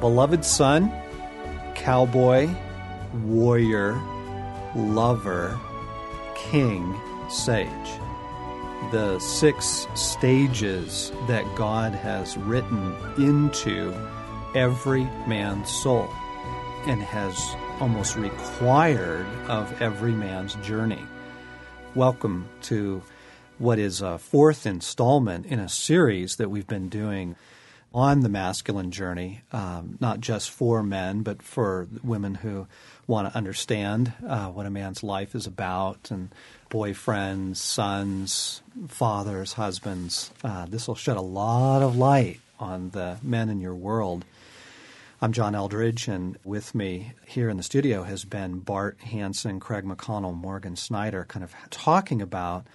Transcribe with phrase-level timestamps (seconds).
[0.00, 0.92] beloved son,
[1.74, 2.48] cowboy,
[3.24, 4.00] warrior,
[4.76, 5.58] lover,
[6.36, 6.94] king,
[7.28, 7.68] sage.
[8.92, 13.92] The six stages that God has written into
[14.54, 16.08] every man's soul
[16.86, 21.02] and has almost required of every man's journey.
[21.96, 23.02] Welcome to
[23.58, 27.34] what is a fourth installment in a series that we've been doing
[27.94, 32.66] on the masculine journey, um, not just for men, but for women who
[33.06, 36.28] want to understand uh, what a man's life is about and
[36.70, 40.30] boyfriends, sons, fathers, husbands.
[40.44, 44.24] Uh, this will shed a lot of light on the men in your world.
[45.20, 49.84] I'm John Eldredge, and with me here in the studio has been Bart Hansen, Craig
[49.84, 52.66] McConnell, Morgan Snyder, kind of talking about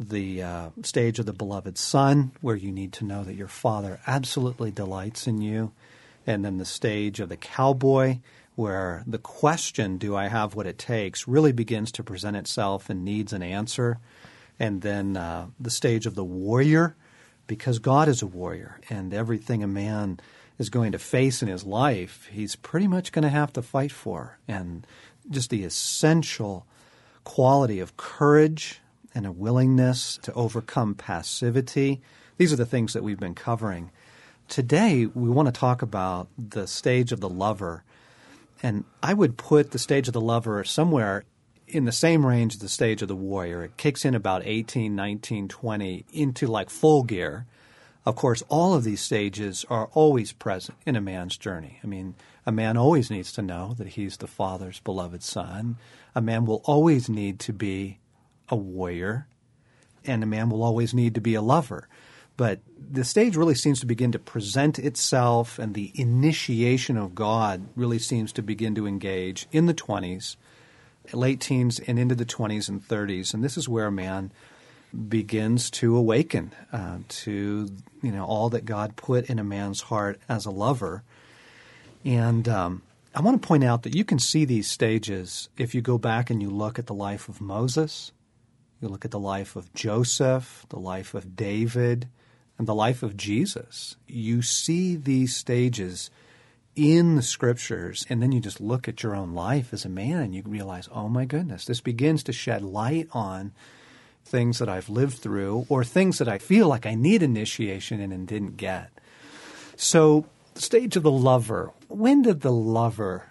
[0.00, 4.00] the uh, stage of the beloved son, where you need to know that your father
[4.06, 5.72] absolutely delights in you,
[6.26, 8.18] and then the stage of the cowboy,
[8.54, 13.04] where the question, do I have what it takes, really begins to present itself and
[13.04, 13.98] needs an answer.
[14.58, 16.96] And then uh, the stage of the warrior,
[17.46, 20.18] because God is a warrior, and everything a man
[20.58, 23.92] is going to face in his life, he's pretty much going to have to fight
[23.92, 24.38] for.
[24.48, 24.86] And
[25.28, 26.66] just the essential
[27.24, 28.80] quality of courage
[29.14, 32.00] and a willingness to overcome passivity.
[32.36, 33.90] These are the things that we've been covering.
[34.48, 37.84] Today, we want to talk about the stage of the lover.
[38.62, 41.24] And I would put the stage of the lover somewhere
[41.68, 43.62] in the same range as the stage of the warrior.
[43.62, 47.46] It kicks in about 18, 19, 20 into like full gear.
[48.04, 51.78] Of course, all of these stages are always present in a man's journey.
[51.84, 55.76] I mean, a man always needs to know that he's the Father's beloved son.
[56.14, 57.99] A man will always need to be
[58.50, 59.26] a warrior,
[60.04, 61.88] and a man will always need to be a lover.
[62.36, 67.68] But the stage really seems to begin to present itself, and the initiation of God
[67.76, 70.36] really seems to begin to engage in the 20s,
[71.12, 73.34] late teens, and into the 20s and 30s.
[73.34, 74.32] And this is where a man
[75.08, 77.68] begins to awaken uh, to
[78.02, 81.04] you know all that God put in a man's heart as a lover.
[82.04, 82.82] And um,
[83.14, 86.30] I want to point out that you can see these stages if you go back
[86.30, 88.12] and you look at the life of Moses,
[88.80, 92.08] you look at the life of Joseph, the life of David,
[92.58, 93.96] and the life of Jesus.
[94.06, 96.10] You see these stages
[96.76, 100.22] in the scriptures, and then you just look at your own life as a man
[100.22, 103.52] and you realize, oh my goodness, this begins to shed light on
[104.24, 108.12] things that I've lived through or things that I feel like I need initiation in
[108.12, 108.90] and didn't get.
[109.76, 113.30] So, the stage of the lover, when did the lover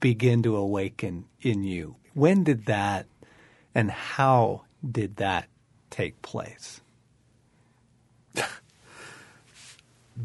[0.00, 1.96] begin to awaken in you?
[2.14, 3.06] When did that
[3.74, 5.48] and how did that
[5.90, 6.80] take place?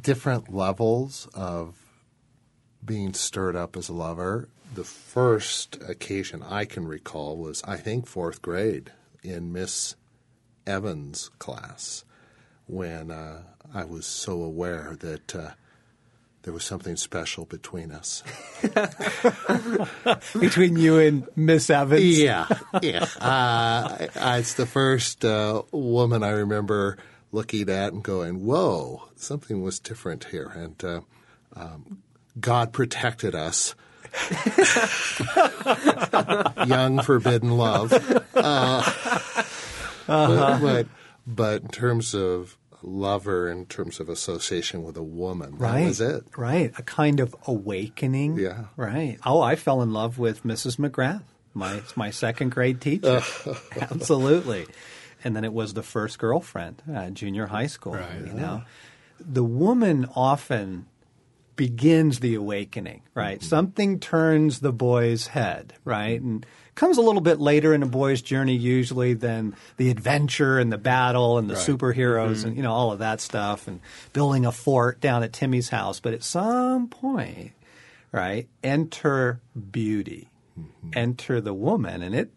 [0.02, 1.76] Different levels of
[2.84, 4.50] being stirred up as a lover.
[4.74, 8.92] The first occasion I can recall was, I think, fourth grade
[9.22, 9.96] in Miss
[10.66, 12.06] Evans' class
[12.66, 15.52] when uh, I was so aware that uh,
[16.44, 18.22] there was something special between us.
[20.40, 22.20] between you and Miss Evans?
[22.20, 22.48] Yeah,
[22.82, 23.06] yeah.
[23.20, 26.98] Uh, it's the first uh, woman I remember
[27.32, 31.00] looking at and going, "Whoa, something was different here," and uh,
[31.56, 32.04] um,
[32.40, 33.76] God protected us.
[36.68, 39.44] Young forbidden love, uh, uh-huh.
[40.08, 40.88] but, but
[41.26, 45.56] but in terms of lover in terms of association with a woman.
[45.58, 45.82] Right.
[45.82, 46.24] That was it.
[46.38, 46.72] Right.
[46.78, 48.38] A kind of awakening.
[48.38, 48.66] Yeah.
[48.76, 49.18] Right.
[49.26, 50.78] Oh, I fell in love with Mrs.
[50.78, 51.24] McGrath,
[51.54, 53.22] my my second grade teacher.
[53.82, 54.68] Absolutely.
[55.24, 57.94] And then it was the first girlfriend, uh, junior high school.
[57.94, 58.26] Right.
[58.26, 58.64] You know,
[59.20, 60.88] the woman often
[61.56, 63.02] begins the awakening.
[63.14, 63.40] Right.
[63.40, 63.48] Mm-hmm.
[63.48, 65.74] Something turns the boy's head.
[65.86, 66.20] Right.
[66.22, 70.72] And comes a little bit later in a boy's journey usually than the adventure and
[70.72, 71.68] the battle and the right.
[71.68, 72.48] superheroes mm-hmm.
[72.50, 73.80] and you know all of that stuff and
[74.12, 76.00] building a fort down at Timmy's house.
[76.00, 77.52] But at some point,
[78.12, 79.42] right, enter
[79.72, 80.30] beauty,
[80.60, 80.90] mm-hmm.
[80.94, 82.32] enter the woman, and it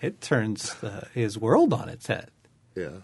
[0.00, 2.30] it turns the, his world on its head.
[2.74, 3.00] Yeah.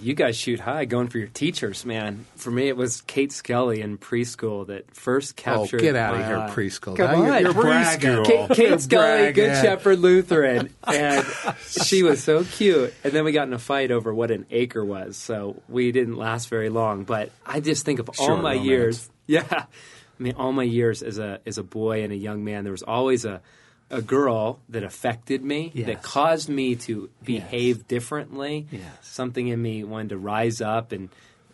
[0.00, 2.26] You guys shoot high going for your teachers, man.
[2.36, 5.80] For me, it was Kate Scully in preschool that first captured.
[5.80, 6.96] Oh, get out of here, preschool!
[6.96, 8.24] Come on, you're, bragging.
[8.24, 11.24] Kate, Kate Scully, Good Shepherd Lutheran, and
[11.66, 12.92] she was so cute.
[13.04, 16.16] And then we got in a fight over what an acre was, so we didn't
[16.16, 17.04] last very long.
[17.04, 18.66] But I just think of all sure, my romance.
[18.66, 19.10] years.
[19.26, 22.64] Yeah, I mean, all my years as a as a boy and a young man,
[22.64, 23.40] there was always a
[23.90, 25.86] a girl that affected me, yes.
[25.86, 27.86] that caused me to behave yes.
[27.86, 28.66] differently.
[28.70, 28.82] Yes.
[29.02, 31.10] Something in me wanted to rise up and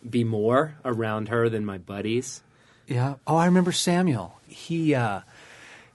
[0.07, 2.41] be more around her than my buddies.
[2.87, 3.15] Yeah.
[3.27, 4.39] Oh, I remember Samuel.
[4.47, 5.21] He uh,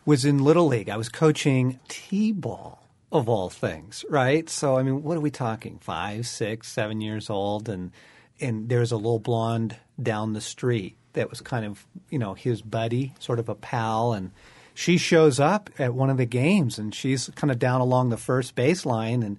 [0.05, 0.89] was in Little League.
[0.89, 2.81] I was coaching T-ball
[3.13, 4.49] of all things, right?
[4.49, 5.79] So, I mean, what are we talking?
[5.79, 7.93] Five, six, seven years old, and
[8.41, 12.35] and there was a little blonde down the street that was kind of, you know,
[12.35, 14.31] his buddy, sort of a pal, and
[14.77, 18.19] she shows up at one of the games, and she's kind of down along the
[18.19, 19.39] first baseline, and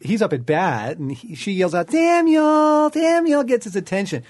[0.00, 4.24] he's up at bat, and he, she yells out, "Samuel!" Samuel gets his attention.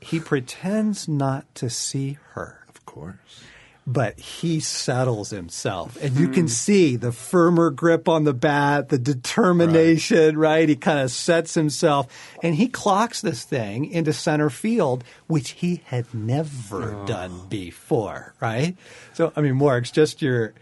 [0.00, 3.42] He pretends not to see her Of course.
[3.90, 5.96] But he settles himself.
[6.02, 10.68] And you can see the firmer grip on the bat, the determination, right?
[10.68, 12.06] He kind of sets himself
[12.42, 18.76] and he clocks this thing into center field, which he had never done before, right?
[19.14, 20.52] So, I mean, Morgs, just your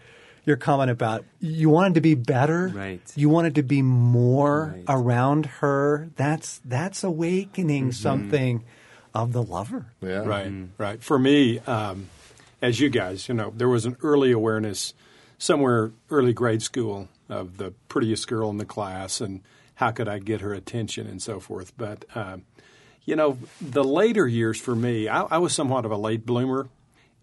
[0.45, 3.01] your comment about you wanted to be better, Right.
[3.17, 4.85] You wanted to be more Right.
[4.87, 6.07] around her.
[6.15, 8.63] That's that's awakening something
[9.13, 9.87] of the lover.
[10.01, 10.19] Yeah.
[10.23, 11.03] Right, right.
[11.03, 12.07] For me, um,
[12.61, 14.93] as you guys, you know, there was an early awareness
[15.37, 19.41] somewhere early grade school of the prettiest girl in the class and
[19.75, 21.73] how could I get her attention and so forth.
[21.77, 22.43] But, um,
[23.05, 26.67] you know, the later years for me, I, I was somewhat of a late bloomer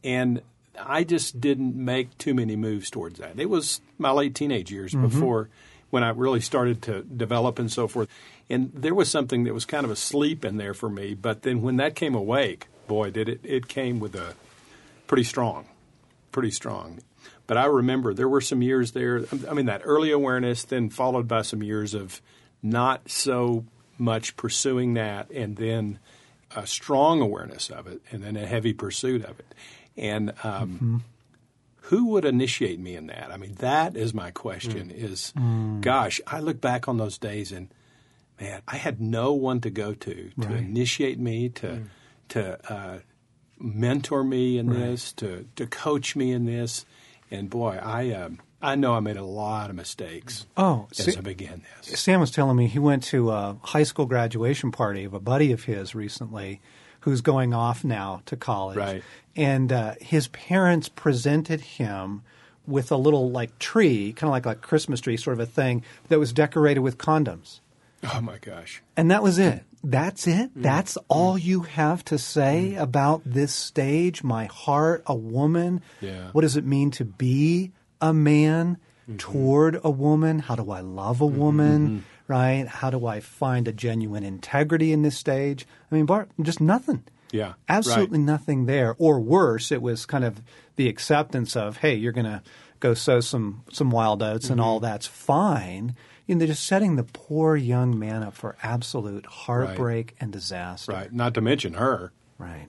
[0.05, 0.41] and
[0.81, 3.39] I just didn't make too many moves towards that.
[3.39, 5.49] It was my late teenage years before
[5.91, 8.09] when I really started to develop and so forth.
[8.51, 11.15] And there was something that was kind of asleep in there for me.
[11.15, 14.35] But then when that came awake, boy, did it, it came with a
[15.07, 15.67] pretty strong,
[16.33, 17.01] pretty strong.
[17.47, 21.29] But I remember there were some years there, I mean, that early awareness, then followed
[21.29, 22.23] by some years of
[22.63, 23.67] not so
[23.99, 25.99] much pursuing that, and then
[26.57, 29.55] a strong awareness of it, and then a heavy pursuit of it.
[29.97, 31.05] And um,
[31.83, 33.31] who would initiate me in that?
[33.31, 34.91] I mean, that is my question.
[34.91, 35.33] Is
[35.83, 37.69] gosh, I look back on those days and
[38.41, 41.83] man, I had no one to go to to initiate me, to
[42.31, 42.99] to uh,
[43.59, 46.87] mentor me in this, to to coach me in this.
[47.31, 51.21] And boy, I um, I know I made a lot of mistakes Oh, as I
[51.21, 52.01] began this.
[52.01, 55.53] Sam was telling me he went to a high school graduation party of a buddy
[55.53, 56.61] of his recently
[57.01, 58.79] who's going off now to college.
[58.79, 59.03] Right.
[59.37, 62.23] And uh, his parents presented him
[62.67, 65.85] with a little like tree, kind of like a Christmas tree sort of a thing
[66.09, 67.61] that was decorated with condoms.
[68.13, 68.83] Oh my gosh.
[68.97, 69.63] And that was it.
[69.83, 70.51] That's it.
[70.57, 74.23] That's all you have to say about this stage.
[74.25, 75.83] My heart, a woman.
[76.01, 76.31] Yeah.
[76.33, 79.19] What does it mean to be a man Mm-hmm.
[79.19, 80.39] toward a woman?
[80.39, 82.07] How do I love a woman?
[82.27, 82.67] Right?
[82.67, 85.67] How do I find a genuine integrity in this stage?
[85.93, 87.05] I mean, Bart, just nothing.
[87.31, 88.25] Yeah, Absolutely right.
[88.25, 88.97] nothing there.
[88.99, 90.41] Or worse, it was kind of
[90.77, 92.43] the acceptance of, hey, you're going to
[92.81, 94.67] go sow some, some wild oats and Mm-hmm.
[94.69, 95.97] all that's fine.
[96.27, 100.93] You know, they're just setting the poor young man up for absolute heartbreak and disaster.
[100.93, 101.13] Right.
[101.13, 102.13] Not to mention her.
[102.39, 102.69] Right.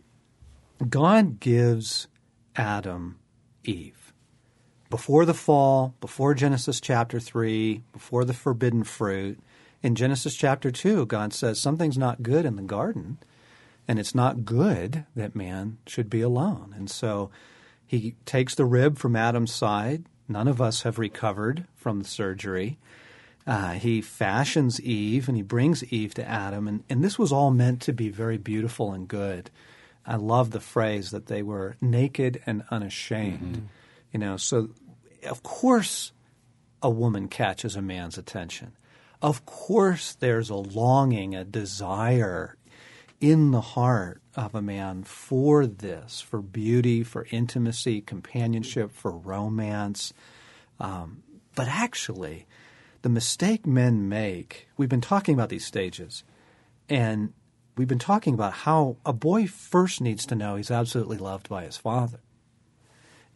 [0.89, 2.07] God gives
[2.55, 3.19] Adam
[3.63, 4.13] Eve.
[4.89, 9.39] Before the fall, before Genesis chapter 3, before the forbidden fruit,
[9.81, 13.17] in Genesis chapter 2, God says something's not good in the garden,
[13.87, 16.73] and it's not good that man should be alone.
[16.75, 17.29] And so
[17.85, 20.05] he takes the rib from Adam's side.
[20.27, 22.79] None of us have recovered from the surgery.
[23.47, 26.67] Uh, he fashions Eve and he brings Eve to Adam.
[26.67, 29.51] And, and this was all meant to be very beautiful and good.
[30.05, 33.67] I love the phrase that they were naked and unashamed.
[34.11, 34.69] You know, so
[35.27, 36.11] of course
[36.81, 38.73] a woman catches a man's attention.
[39.21, 42.57] Of course there's a longing, a desire
[43.19, 50.13] in the heart of a man for this, for beauty, for intimacy, companionship, for romance.
[50.79, 51.23] Um,
[51.55, 52.45] but actually,
[53.05, 56.23] the mistake men make, we've been talking about these stages,
[56.89, 57.33] and
[57.77, 61.65] we've been talking about how a boy first needs to know he's absolutely loved by
[61.65, 62.17] his father.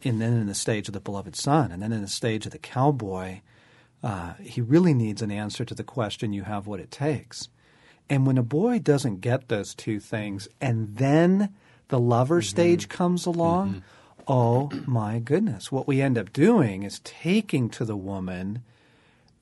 [0.02, 2.50] And then in the stage of the beloved son, and then in the stage of
[2.50, 3.42] the cowboy,
[4.02, 7.48] uh, he really needs an answer to the question, You have what it takes.
[8.08, 11.54] And when a boy doesn't get those two things, and then
[11.86, 13.84] the lover stage comes along,
[14.26, 15.70] oh my goodness.
[15.70, 18.64] What we end up doing is taking to the woman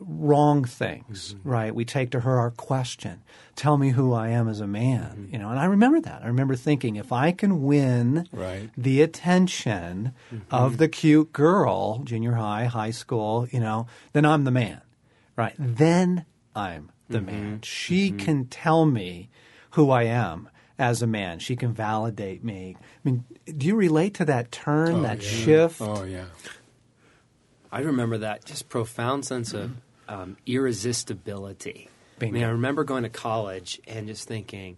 [0.00, 1.48] wrong things, mm-hmm.
[1.48, 1.74] right?
[1.74, 3.22] We take to her our question.
[3.56, 5.32] Tell me who I am as a man, mm-hmm.
[5.32, 5.50] you know.
[5.50, 6.22] And I remember that.
[6.22, 8.70] I remember thinking if I can win Right.
[8.76, 10.54] the attention mm-hmm.
[10.54, 14.80] of the cute girl, junior high, high school, you know, then I'm the man,
[15.36, 15.54] right?
[15.58, 16.24] Then
[16.54, 17.60] I'm the man.
[17.62, 19.30] She can tell me
[19.70, 21.40] who I am as a man.
[21.40, 22.76] She can validate me.
[22.78, 25.28] I mean, do you relate to that turn, oh, that yeah.
[25.28, 25.80] shift?
[25.80, 26.26] Oh yeah.
[27.70, 29.72] I remember that just profound sense of
[30.08, 31.88] um, irresistibility.
[32.20, 34.76] I mean, I remember going to college and just thinking,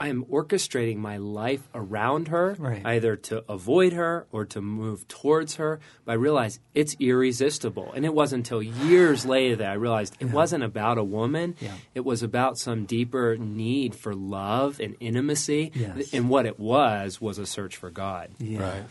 [0.00, 2.82] I am orchestrating my life around her, Right.
[2.84, 5.78] either to avoid her or to move towards her.
[6.04, 7.92] But I realized it's irresistible.
[7.94, 11.54] And it wasn't until years later that I realized it wasn't about a woman.
[11.60, 11.74] Yeah.
[11.94, 15.70] It was about some deeper need for love and intimacy.
[15.72, 16.12] Yes.
[16.12, 18.30] And what it was was a search for God.
[18.40, 18.60] Yes.
[18.60, 18.82] Right.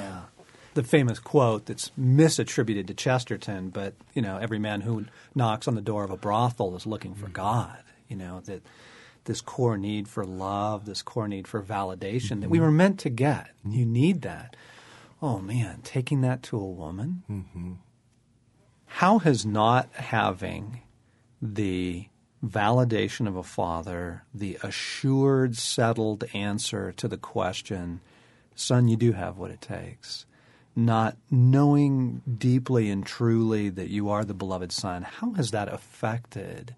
[0.00, 0.20] Yeah.
[0.74, 5.74] The famous quote that's misattributed to Chesterton, but you know, every man who knocks on
[5.74, 7.32] the door of a brothel is looking for hmm.
[7.32, 7.82] God.
[8.08, 8.62] You know that
[9.24, 12.66] this core need for love, this core need for validation that we mm-hmm.
[12.66, 13.50] were meant to get.
[13.66, 14.56] You need that.
[15.22, 17.22] Oh man, taking that to a woman.
[17.30, 17.72] Mm-hmm.
[18.86, 20.82] How has not having
[21.40, 22.08] the
[22.44, 28.00] validation of a father, the assured, settled answer to the question,
[28.54, 30.26] son, you do have what it takes,
[30.76, 36.74] not knowing deeply and truly that you are the beloved son, how has that affected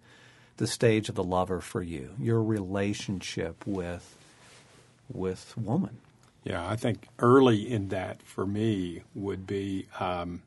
[0.58, 4.16] the stage of the lover for you, your relationship with
[5.12, 5.98] with woman?
[6.44, 10.42] Yeah, I think early in that for me would be um,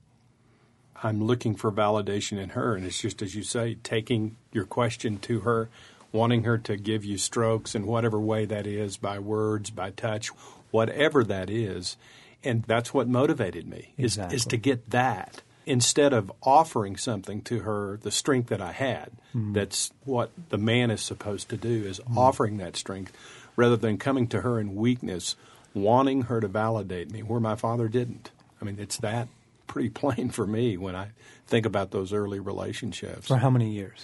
[1.04, 5.18] I'm looking for validation in her, and it's just as you say, taking your question
[5.20, 5.70] to her,
[6.12, 10.28] wanting her to give you strokes in whatever way that is, by words, by touch,
[10.72, 11.98] whatever that is,
[12.44, 17.60] and that's what motivated me is, is to get that instead of offering something to
[17.60, 19.12] her the strength that I had.
[19.36, 19.54] Mm-hmm.
[19.54, 22.18] That's what the man is supposed to do is mm-hmm.
[22.18, 23.14] offering that strength
[23.56, 25.36] rather than coming to her in weakness,
[25.74, 28.32] wanting her to validate me where my father didn't.
[28.62, 29.28] I mean, it's that
[29.68, 31.10] pretty plain for me when I
[31.46, 33.28] think about those early relationships.
[33.28, 34.00] For how many years?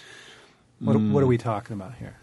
[0.80, 2.18] What, what are we talking about here?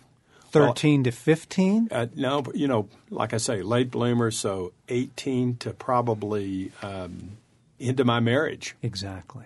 [0.53, 1.89] 13 to 15?
[1.91, 7.39] Uh, no, you know, like I say, late bloomer, so 18 to probably um,
[7.79, 8.77] into my marriage.
[8.83, 9.45] Exactly.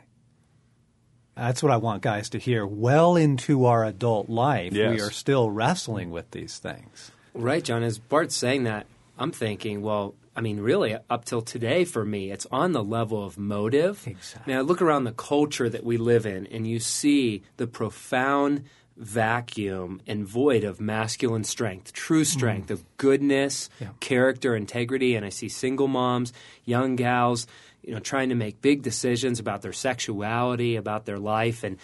[1.36, 2.66] That's what I want guys to hear.
[2.66, 7.10] Well into our adult life, we are still wrestling with these things.
[7.34, 7.82] Right, John.
[7.82, 8.86] As Bart's saying that,
[9.18, 13.25] I'm thinking, well, I mean, really, up till today for me, it's on the level
[13.25, 14.06] of motive.
[14.06, 14.52] Exactly.
[14.52, 18.64] Now, look around the culture that we live in, and you see the profound
[18.96, 22.24] vacuum and void of masculine strength, true hmm.
[22.24, 23.88] strength, of goodness, Yeah.
[24.00, 25.14] character, integrity.
[25.14, 26.32] And I see single moms,
[26.64, 27.46] young gals,
[27.82, 31.78] you know, trying to make big decisions about their sexuality, about their life, and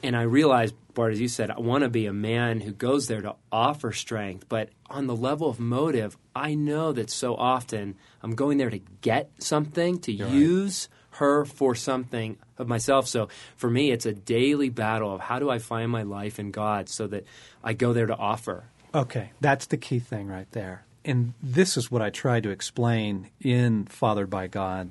[0.00, 3.08] and I realize, Bart, as you said, I want to be a man who goes
[3.08, 7.96] there to offer strength, but on the level of motive, I know that so often
[8.22, 13.06] I'm going there to get something, to use her for something of myself.
[13.06, 16.50] So for me, it's a daily battle of how do I find my life in
[16.50, 17.24] God so that
[17.62, 18.64] I go there to offer.
[18.94, 20.84] Okay, that's the key thing right there.
[21.04, 24.90] And this is what I tried to explain in Fathered by God,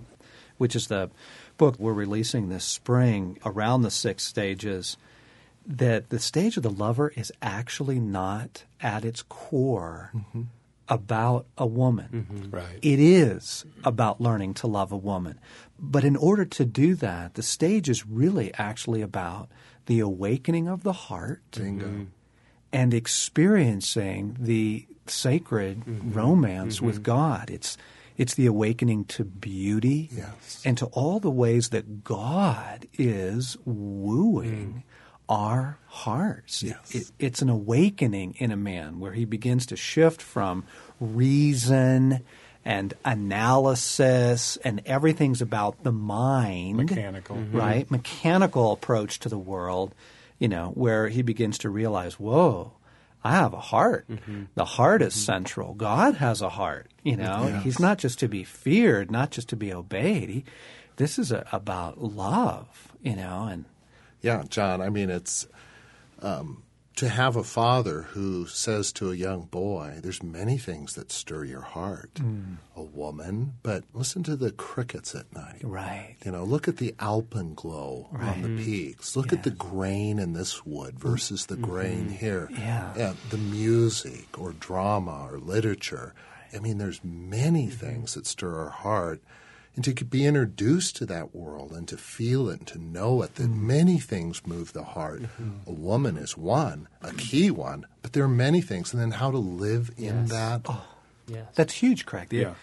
[0.57, 1.09] which is the
[1.57, 4.97] book we're releasing this spring around the six stages.
[5.65, 10.43] That the stage of the lover is actually not at its core mm-hmm.
[10.89, 12.27] About a woman.
[12.29, 12.55] Mm-hmm.
[12.55, 12.79] Right.
[12.81, 15.39] It is about learning to love a woman.
[15.79, 19.49] But in order to do that, the stage is really actually about
[19.85, 22.05] the awakening of the heart mm-hmm.
[22.71, 26.13] and experiencing the sacred mm-hmm.
[26.13, 27.49] romance with God.
[27.49, 27.77] It's
[28.17, 30.61] it's the awakening to beauty Yes.
[30.65, 34.83] and to all the ways that God is wooing mm.
[35.29, 36.63] Our hearts.
[36.63, 36.95] Yes.
[36.95, 40.63] it- it's an awakening in a man where he begins to shift from
[40.99, 42.21] reason
[42.63, 47.37] and analysis and everything's about the mind Mechanical.
[47.51, 47.85] right?
[47.85, 47.95] Mm-hmm.
[47.95, 49.93] Mechanical approach to the world,
[50.39, 52.73] you know, where he begins to realize, whoa,
[53.23, 54.05] I have a heart.
[54.09, 54.43] Mm-hmm.
[54.55, 55.25] The heart is mm-hmm.
[55.25, 55.73] central.
[55.73, 57.47] God has a heart, you know.
[57.47, 57.63] Yes.
[57.63, 60.29] He's not just to be feared, not just to be obeyed.
[60.29, 60.45] He,
[60.97, 63.65] this is a, about love, you know, and
[64.27, 64.81] Yeah, John.
[64.81, 65.47] I mean, it's
[66.21, 66.63] um,
[66.97, 71.45] to have a father who says to a young boy, "There's many things that stir
[71.45, 72.55] your heart." Hmm.
[72.75, 75.61] A woman, but listen to the crickets at night.
[75.63, 76.17] right.
[76.25, 79.15] You know, look at the alpenglow on the peaks.
[79.15, 82.15] Look at the grain in this wood versus the grain mm-hmm.
[82.15, 82.49] here.
[82.51, 82.93] Yeah.
[83.29, 86.13] the music or drama or literature.
[86.53, 87.77] I mean, there's many mm-hmm.
[87.77, 89.21] things that stir our heart.
[89.77, 93.35] And to be introduced to that world and to feel it and to know it,
[93.35, 93.67] that mm-hmm.
[93.67, 95.21] many things move the heart.
[95.21, 95.69] Mm-hmm.
[95.69, 98.91] A woman is one, a key one, but there are many things.
[98.91, 100.29] And then how to live in Yes.
[100.31, 100.61] that.
[100.65, 100.85] Oh,
[101.27, 101.45] yes.
[101.53, 102.33] That's huge, Craig.
[102.33, 102.55] Yeah.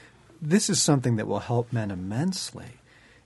[0.42, 2.80] This is something that will help men immensely.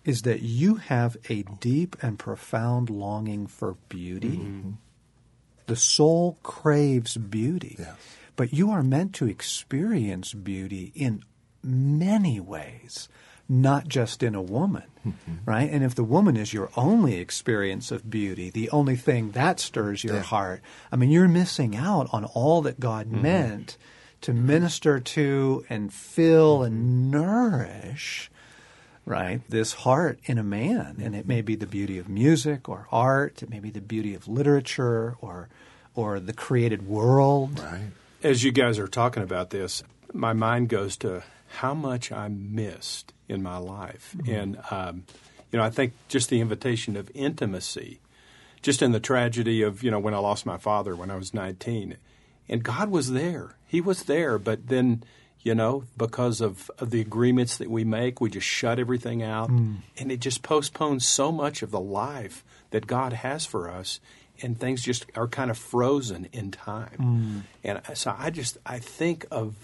[0.04, 4.36] Is that you have a deep and profound longing for beauty?
[4.36, 4.70] Mm-hmm.
[5.66, 7.76] The soul craves beauty.
[7.78, 7.96] Yes.
[8.36, 11.24] But you are meant to experience beauty in
[11.62, 13.08] many ways,
[13.48, 15.36] not just in a woman, mm-hmm.
[15.46, 15.70] right?
[15.70, 20.04] And if the woman is your only experience of beauty, the only thing that stirs
[20.04, 20.22] your Yeah.
[20.22, 20.62] heart,
[20.92, 23.22] I mean, you're missing out on all that God mm-hmm.
[23.22, 23.78] meant
[24.20, 24.46] to mm-hmm.
[24.46, 28.30] minister to and fill and nourish
[29.06, 30.96] right this heart in a man.
[31.00, 33.42] And it may be the beauty of music or art.
[33.42, 35.48] It may be the beauty of literature or
[35.94, 37.58] or the created world.
[37.58, 37.90] Right.
[38.22, 41.22] As you guys are talking about this, my mind goes to
[41.58, 44.14] how much I missed in my life.
[44.16, 44.32] Mm-hmm.
[44.32, 45.04] And, um,
[45.50, 47.98] you know, I think just the invitation of intimacy,
[48.62, 51.34] just in the tragedy of, you know, when I lost my father when I was
[51.34, 51.96] 19.
[52.48, 53.56] And God was there.
[53.66, 54.38] He was there.
[54.38, 55.02] But then,
[55.40, 59.50] you know, because of, of the agreements that we make, we just shut everything out.
[59.50, 59.78] Mm.
[59.98, 63.98] And it just postpones so much of the life that God has for us.
[64.40, 66.98] And things just are kind of frozen in time.
[67.00, 67.42] Mm.
[67.64, 69.56] And uh, so I just, I think of,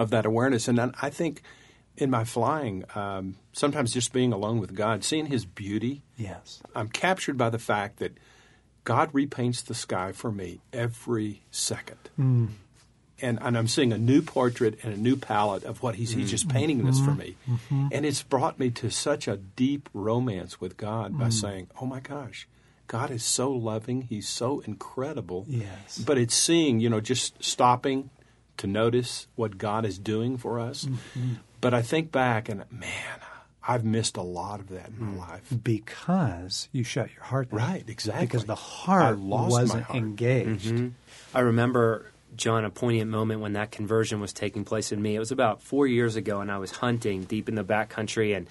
[0.00, 0.66] of that awareness.
[0.66, 1.42] And I think
[1.96, 6.88] in my flying, um, sometimes just being alone with God, seeing His beauty, yes I'm
[6.88, 8.16] captured by the fact that
[8.82, 11.98] God repaints the sky for me every second.
[12.16, 12.46] Hmm.
[13.22, 16.30] And, and I'm seeing a new portrait and a new palette of what he's, he's
[16.30, 16.56] just mm-hmm.
[16.56, 17.18] painting this for mm-hmm.
[17.18, 17.36] me.
[17.46, 17.88] Mm-hmm.
[17.92, 21.30] And it's brought me to such a deep romance with God by hmm.
[21.30, 22.48] saying, oh my gosh,
[22.86, 24.02] God is so loving.
[24.02, 25.44] He's so incredible.
[25.46, 25.98] Yes.
[25.98, 28.08] But it's seeing, you know, just stopping
[28.60, 30.86] to notice what God is doing for us.
[31.60, 33.20] But I think back and, man,
[33.66, 35.18] I've missed a lot of that in my hmm.
[35.18, 35.52] life.
[35.62, 37.58] because you shut your heart down.
[37.58, 38.26] Right, exactly.
[38.26, 39.98] because the heart wasn't heart.
[39.98, 40.88] engaged mm-hmm.
[41.34, 45.14] I remember, John, a poignant moment when that conversion was taking place in me.
[45.14, 48.46] It was about four years ago, and I was hunting deep in the backcountry, and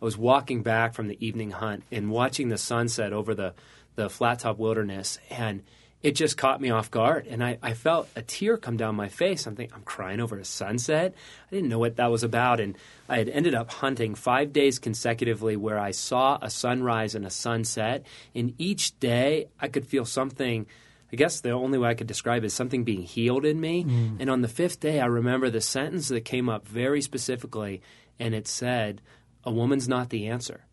[0.00, 3.54] I was walking back from the evening hunt and watching the sunset over the,
[3.94, 5.62] the flat top wilderness, and
[6.02, 7.26] it just caught me off guard.
[7.26, 9.46] And I, I felt a tear come down my face.
[9.46, 11.14] I'm thinking, I'm crying over a sunset.
[11.50, 12.58] I didn't know what that was about.
[12.58, 12.76] And
[13.08, 17.30] I had ended up hunting five days consecutively where I saw a sunrise and a
[17.30, 18.06] sunset.
[18.34, 20.66] And each day I could feel something
[21.12, 23.84] I guess the only way I could describe it is something being healed in me.
[23.84, 24.18] Mm.
[24.20, 27.82] And on the fifth day, I remember the sentence that came up very specifically,
[28.18, 29.02] and it said,
[29.44, 30.66] A woman's not the answer.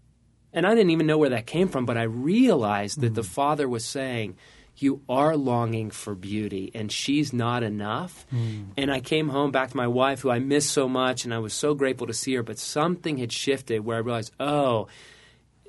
[0.53, 3.25] And I didn't even know where that came from, but I realized that the mm.
[3.25, 4.37] Father was saying,
[4.77, 8.25] You are longing for beauty, and she's not enough.
[8.29, 8.65] Hmm.
[8.77, 11.39] And I came home back to my wife, who I miss so much, and I
[11.39, 14.87] was so grateful to see her, but something had shifted where I realized, Oh,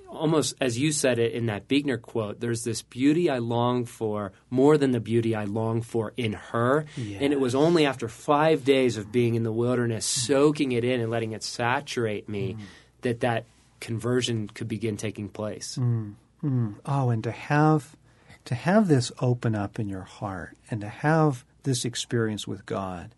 [0.08, 4.32] almost as you said it in that Buechner quote, there's this beauty I long for
[4.50, 6.86] more than the beauty I long for in her.
[7.20, 10.32] And it was only after five days of being in the wilderness, hmm.
[10.32, 12.62] soaking it in and letting it saturate me, hmm.
[13.02, 13.44] that that
[13.80, 15.78] conversion could begin taking place.
[16.86, 17.96] Oh, and to have
[18.44, 23.14] to have this open up in your heart and to have this experience with God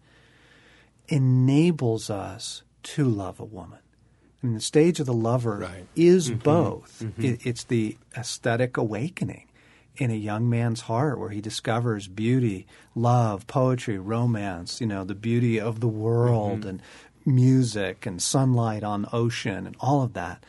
[1.09, 3.79] enables us to love a woman.
[4.43, 5.87] I mean, the stage of the lover Right.
[5.95, 6.39] is mm-hmm.
[6.39, 7.03] both.
[7.03, 7.25] Mm-hmm.
[7.25, 9.47] It, it's the aesthetic awakening
[9.97, 15.15] in a young man's heart where he discovers beauty, love, poetry, romance, you know, the
[15.15, 16.69] beauty of the world mm-hmm.
[16.69, 16.83] and
[17.27, 20.43] music and sunlight on ocean and all of that.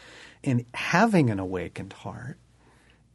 [0.43, 2.37] And having an awakened heart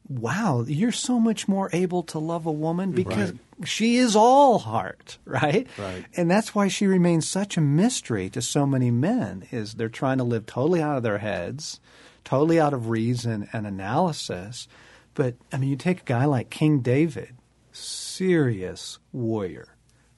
[0.08, 3.32] wow, you're so much more able to love a woman because
[3.64, 5.66] she is all heart, right?
[5.78, 6.04] Right.
[6.16, 10.18] And that's why she remains such a mystery to so many men is they're trying
[10.18, 11.80] to live totally out of their heads,
[12.24, 14.68] totally out of reason and analysis.
[15.14, 17.34] But I mean, you take a guy like King David,
[17.72, 19.68] serious warrior,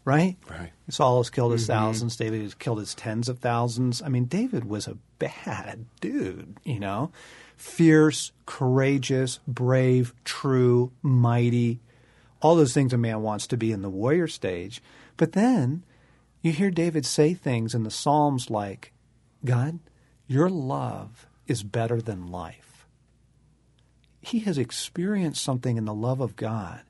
[0.04, 0.36] right?
[0.50, 0.72] Right.
[0.90, 1.72] Saul has killed his mm-hmm.
[1.72, 2.16] thousands.
[2.16, 4.02] David has killed his tens of thousands.
[4.02, 7.10] I mean, David was a bad dude, you know?
[7.58, 11.80] Fierce, courageous, brave, true, mighty,
[12.40, 14.80] all those things a man wants to be in the warrior stage.
[15.16, 15.82] But then
[16.40, 18.92] you hear David say things in the Psalms like,
[19.44, 19.80] God,
[20.28, 22.86] your love is better than life.
[24.20, 26.82] He has experienced something in the love of God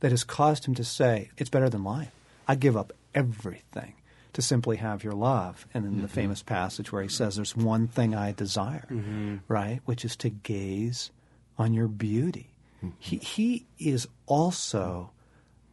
[0.00, 2.12] that has caused him to say, It's better than life.
[2.48, 3.94] I give up everything
[4.34, 5.66] to simply have your love.
[5.72, 6.14] And in the mm-hmm.
[6.14, 9.36] famous passage where he says, There's one thing I desire, mm-hmm.
[9.48, 9.80] right?
[9.86, 11.10] Which is to gaze
[11.56, 12.50] on your beauty.
[12.84, 12.96] Mm-hmm.
[12.98, 15.10] He, he is also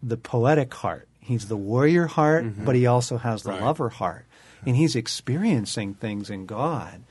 [0.02, 1.08] the poetic heart.
[1.20, 3.62] He's the warrior heart, but he also has the Right.
[3.62, 4.26] lover heart.
[4.66, 7.04] And he's experiencing things in God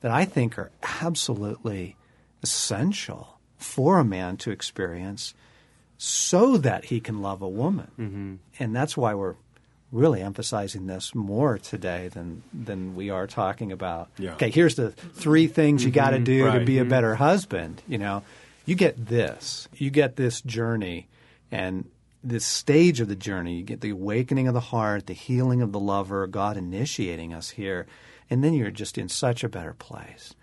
[0.00, 1.96] that I think are absolutely
[2.42, 5.34] essential for a man to experience
[5.98, 8.40] so that he can love a woman.
[8.58, 9.34] And that's why we're
[9.90, 14.10] really emphasizing this more today than than we are talking about.
[14.18, 14.34] Yeah.
[14.34, 16.24] okay here's the three things you got to mm-hmm.
[16.24, 16.90] do to be a mm-hmm.
[16.90, 18.22] better husband you know?
[18.66, 19.66] You get this.
[19.74, 21.08] You get this journey
[21.50, 21.88] and
[22.22, 23.56] this stage of the journey.
[23.56, 27.50] You get the awakening of the heart the healing of the lover god initiating us
[27.50, 27.86] here
[28.28, 30.34] and then you're just in such a better place.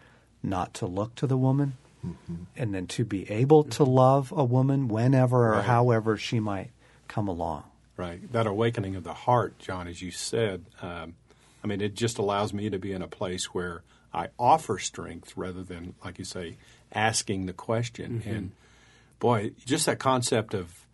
[0.42, 2.44] Not to look to the woman mm-hmm.
[2.56, 6.72] and then to be able to love a woman whenever or however she might
[7.08, 7.64] come along
[7.98, 8.32] Right.
[8.34, 11.14] That awakening of the heart, John, as you said, um,
[11.64, 15.36] I mean, it just allows me to be in a place where I offer strength
[15.38, 16.58] rather than, like you say,
[16.94, 18.20] asking the question.
[18.20, 18.30] Mm-hmm.
[18.30, 18.52] And
[19.20, 20.86] boy, just that concept of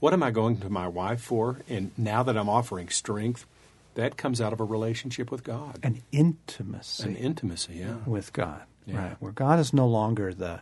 [0.00, 1.60] what am I going to my wife for?
[1.68, 3.46] And now that I'm offering strength,
[3.94, 7.02] that comes out of a relationship with God, An intimacy.
[7.08, 7.74] an intimacy.
[7.74, 7.96] Yeah.
[8.06, 8.62] with God.
[8.86, 8.96] Yeah.
[9.08, 9.16] Right.
[9.20, 10.60] Where God is no longer the